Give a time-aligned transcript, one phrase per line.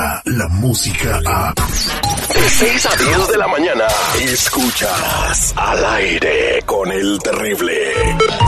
[0.00, 1.54] llega la música a...
[1.54, 3.84] De 6 a 10 de la mañana,
[4.20, 7.94] escuchas al aire con el terrible.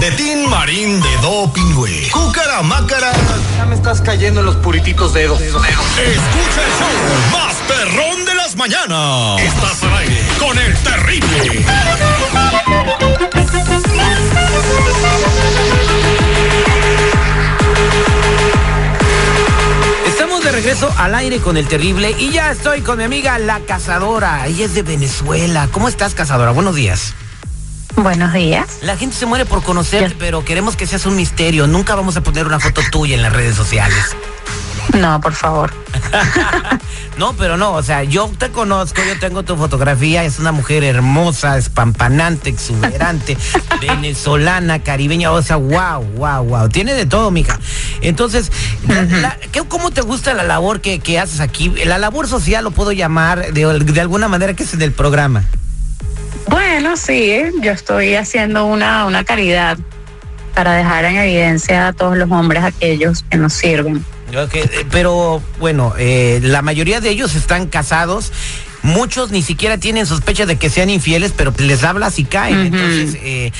[0.00, 2.10] De Tin Marín de Do Pingüe.
[2.12, 3.12] Cúcara Mácara.
[3.56, 5.40] Ya me estás cayendo en los purititos dedos.
[5.40, 9.40] Escucha el show más perrón de las mañanas.
[9.40, 11.64] Estás al aire con el terrible.
[20.68, 24.46] Regreso al aire con el terrible y ya estoy con mi amiga la cazadora.
[24.46, 25.66] Ella es de Venezuela.
[25.72, 26.50] ¿Cómo estás, cazadora?
[26.50, 27.14] Buenos días.
[27.96, 28.68] Buenos días.
[28.82, 31.66] La gente se muere por conocerte, pero queremos que seas un misterio.
[31.66, 34.14] Nunca vamos a poner una foto tuya en las redes sociales.
[34.92, 35.72] No, por favor.
[37.18, 40.84] no, pero no, o sea, yo te conozco, yo tengo tu fotografía, es una mujer
[40.84, 43.36] hermosa, espampanante, exuberante,
[43.80, 47.58] venezolana, caribeña, o sea, wow, wow, wow, tiene de todo, mija.
[48.00, 48.50] Entonces,
[48.86, 51.72] la- ¿qué- ¿cómo te gusta la labor que, que haces aquí?
[51.84, 55.44] La labor social lo puedo llamar de, de alguna manera que es en el programa.
[56.48, 59.76] Bueno, sí, yo estoy haciendo una, una caridad
[60.54, 64.04] para dejar en evidencia a todos los hombres aquellos que nos sirven.
[64.36, 68.32] Ok, eh, pero bueno, eh, la mayoría de ellos están casados.
[68.82, 72.72] Muchos ni siquiera tienen sospecha de que sean infieles, pero les hablas y caen.
[72.72, 73.52] Entonces, eh,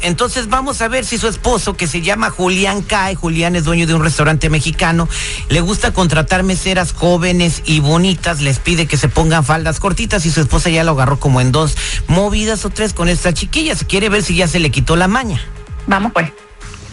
[0.00, 3.86] entonces vamos a ver si su esposo, que se llama Julián Cae, Julián es dueño
[3.86, 5.08] de un restaurante mexicano,
[5.50, 10.30] le gusta contratar meseras jóvenes y bonitas, les pide que se pongan faldas cortitas y
[10.30, 13.76] su esposa ya lo agarró como en dos movidas o tres con esta chiquilla.
[13.76, 15.40] Se quiere ver si ya se le quitó la maña.
[15.86, 16.32] Vamos pues.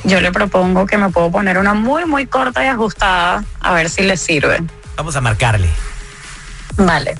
[0.03, 3.89] Yo le propongo que me puedo poner una muy, muy corta y ajustada, a ver
[3.89, 4.61] si le sirve.
[4.95, 5.69] Vamos a marcarle.
[6.77, 7.15] Vale.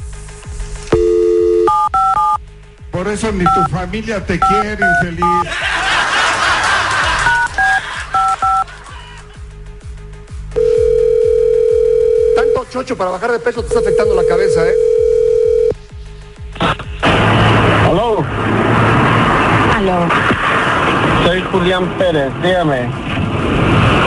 [2.92, 5.26] Por eso ni tu familia te quiere, infeliz.
[12.36, 14.74] Tanto chocho para bajar de peso te está afectando la cabeza, ¿eh?
[21.52, 22.88] Julián Pérez, dígame.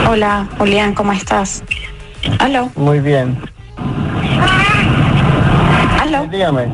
[0.09, 1.63] Hola, Julián, ¿cómo estás?
[2.39, 2.71] Aló.
[2.75, 3.37] Muy bien.
[5.99, 6.25] Aló.
[6.27, 6.67] Dígame.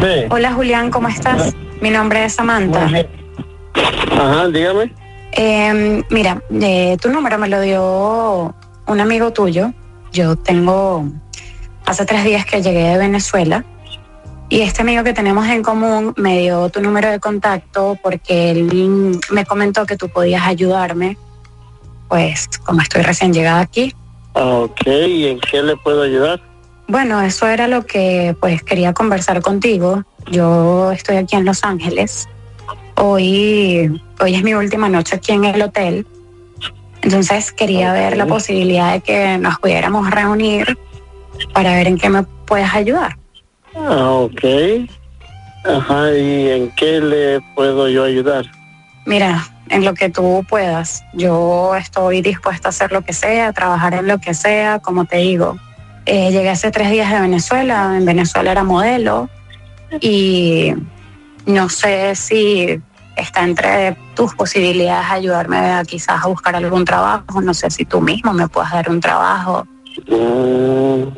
[0.00, 0.26] Sí.
[0.30, 1.54] Hola, Julián, ¿cómo estás?
[1.80, 2.80] Mi nombre es Samantha.
[2.84, 3.08] Muy bien.
[4.12, 4.92] Ajá, dígame.
[5.32, 8.54] Eh, mira, eh, tu número me lo dio
[8.86, 9.72] un amigo tuyo.
[10.12, 11.04] Yo tengo
[11.86, 13.64] hace tres días que llegué de Venezuela
[14.52, 19.18] y este amigo que tenemos en común me dio tu número de contacto porque él
[19.30, 21.16] me comentó que tú podías ayudarme,
[22.06, 23.94] pues como estoy recién llegada aquí.
[24.34, 26.38] Ok, ¿y en qué le puedo ayudar?
[26.86, 30.04] Bueno, eso era lo que pues quería conversar contigo.
[30.30, 32.28] Yo estoy aquí en Los Ángeles.
[32.96, 36.06] Hoy, hoy es mi última noche aquí en el hotel.
[37.00, 40.76] Entonces quería ver la posibilidad de que nos pudiéramos reunir
[41.54, 43.21] para ver en qué me puedes ayudar.
[43.88, 44.44] Ah, ok.
[45.64, 48.44] Ajá, ¿y en qué le puedo yo ayudar?
[49.06, 51.04] Mira, en lo que tú puedas.
[51.14, 55.04] Yo estoy dispuesta a hacer lo que sea, a trabajar en lo que sea, como
[55.04, 55.56] te digo.
[56.06, 59.28] Eh, llegué hace tres días de Venezuela, en Venezuela era modelo
[60.00, 60.74] y
[61.46, 62.80] no sé si
[63.16, 68.00] está entre tus posibilidades ayudarme a quizás a buscar algún trabajo, no sé si tú
[68.00, 69.66] mismo me puedas dar un trabajo.
[70.08, 71.08] Mm,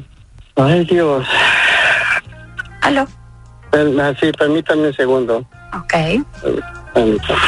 [0.56, 1.26] ay, Dios.
[2.84, 3.06] Aló,
[3.70, 5.44] Per- ah, Sí, permítame un segundo.
[5.72, 5.94] ok.
[6.92, 7.40] Permítame.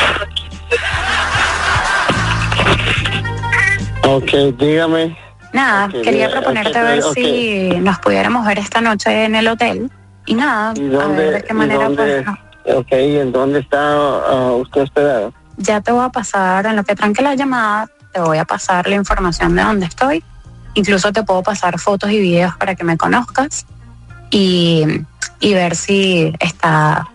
[4.08, 5.16] Ok, dígame.
[5.52, 9.90] Nada, quería proponerte ok, ver si nos pudiéramos ver esta noche en el hotel
[10.24, 12.24] y nada, ¿Y a ver de dónde, qué manera dónde,
[12.64, 15.34] pues, ok, ¿en dónde está ah, usted hospedado?
[15.58, 18.88] Ya te voy a pasar, en lo que tranque la llamada, te voy a pasar
[18.88, 20.24] la información de dónde estoy.
[20.74, 23.66] Incluso te puedo pasar fotos y videos para que me conozcas
[24.30, 24.84] y,
[25.40, 27.08] y ver si está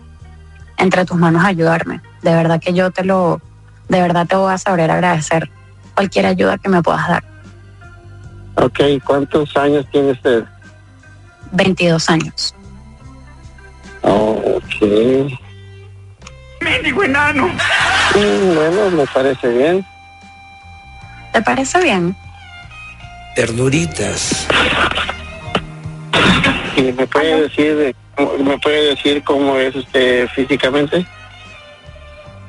[0.76, 2.00] entre tus manos ayudarme.
[2.22, 3.40] De verdad que yo te lo,
[3.88, 5.50] de verdad te voy a saber agradecer
[5.94, 7.24] cualquier ayuda que me puedas dar.
[8.56, 10.44] Ok, ¿cuántos años tiene usted?
[11.52, 12.54] 22 años.
[14.02, 15.32] Oh, ok.
[16.60, 17.48] ¡Mendigo enano!
[17.48, 19.86] Mm, bueno, me parece bien.
[21.32, 22.14] ¿Te parece bien?
[23.34, 24.46] Ternuritas.
[26.76, 27.94] ¿Y me puede decir, de-
[28.42, 31.06] me puede decir cómo es usted físicamente?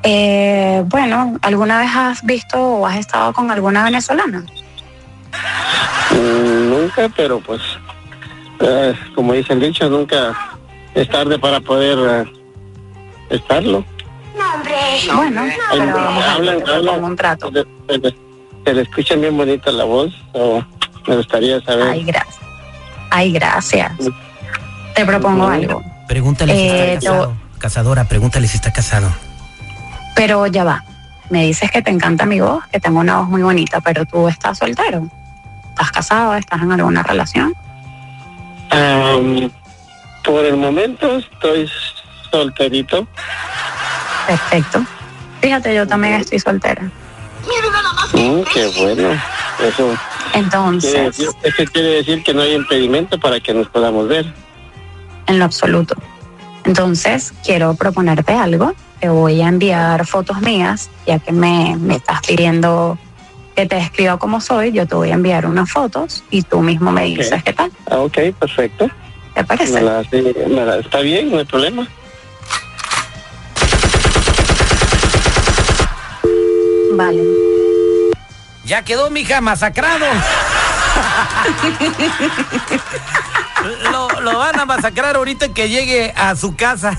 [0.04, 4.44] Eh, bueno, ¿alguna vez has visto o has estado con alguna venezolana?
[6.12, 7.62] Mm, nunca, pero pues,
[8.60, 10.36] eh, como dice el dicho, nunca
[10.94, 12.32] es tarde para poder eh,
[13.30, 13.86] estarlo.
[15.16, 17.52] Bueno, pero vamos a hablan, hablan, un trato.
[17.52, 17.66] le-
[18.66, 20.14] se le escucha bien bonita la voz.
[20.34, 20.62] o-
[21.06, 21.88] Me gustaría saber.
[21.90, 22.40] Ay, gracias.
[23.16, 23.92] Ay, gracias.
[24.96, 25.84] Te propongo algo.
[26.08, 27.34] Pregúntale si Eh, está casado.
[27.60, 29.14] Cazadora, pregúntale si está casado.
[30.16, 30.84] Pero ya va.
[31.30, 34.28] Me dices que te encanta mi voz, que tengo una voz muy bonita, pero tú
[34.28, 35.08] estás soltero.
[35.70, 36.34] ¿Estás casado?
[36.36, 37.54] ¿Estás en alguna relación?
[40.24, 41.70] Por el momento estoy
[42.32, 43.08] solterito.
[44.26, 44.84] Perfecto.
[45.40, 46.82] Fíjate, yo también estoy soltera.
[48.14, 49.10] Mm, qué bueno.
[49.60, 49.94] Eso
[50.34, 54.26] quiere, Entonces, decir, eso quiere decir que no hay impedimento para que nos podamos ver.
[55.28, 55.96] en lo absoluto.
[56.66, 58.74] Entonces, quiero proponerte algo.
[59.00, 62.98] Te voy a enviar fotos mías, ya que me, me estás pidiendo
[63.56, 64.72] que te escriba como soy.
[64.72, 67.72] Yo te voy a enviar unas fotos y tú mismo me dices qué tal.
[67.90, 68.90] Ah, ok, perfecto.
[69.34, 69.74] ¿Te parece?
[69.74, 71.88] Me la- sí, me la- está bien, no hay problema.
[76.96, 77.53] Vale.
[78.66, 80.06] Ya quedó, mija, masacrado.
[83.92, 86.98] lo, lo van a masacrar ahorita que llegue a su casa.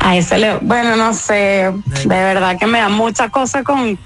[0.00, 3.98] A ese le, bueno, no sé, de verdad que me da mucha cosa con,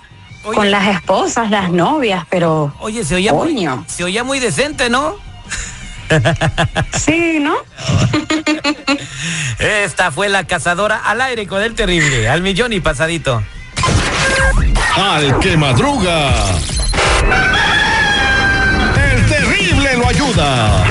[0.45, 0.55] Oye.
[0.55, 5.17] con las esposas, las novias, pero Oye, se oía muy, se oía muy decente, ¿no?
[6.99, 7.55] sí, ¿no?
[9.59, 13.43] Esta fue la cazadora al aire con el terrible, al millón y pasadito.
[14.97, 16.35] Al que madruga.
[19.13, 20.85] El terrible lo ayuda.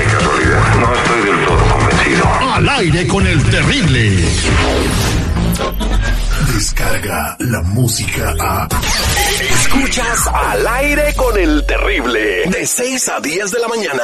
[0.80, 2.24] No estoy del todo convencido.
[2.54, 4.16] Al aire con el terrible.
[6.52, 8.68] Descarga la música a.
[9.50, 12.44] Escuchas al aire con el terrible.
[12.46, 14.02] De 6 a 10 de la mañana.